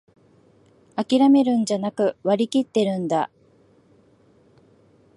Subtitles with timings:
[0.95, 3.29] あきらめるんじゃなく、割りきってるんだ